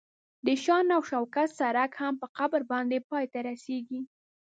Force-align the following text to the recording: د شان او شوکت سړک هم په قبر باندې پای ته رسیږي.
د 0.45 0.47
شان 0.63 0.85
او 0.95 1.01
شوکت 1.09 1.49
سړک 1.59 1.91
هم 2.01 2.13
په 2.21 2.27
قبر 2.37 2.61
باندې 2.71 2.97
پای 3.09 3.25
ته 3.33 3.39
رسیږي. 3.49 4.01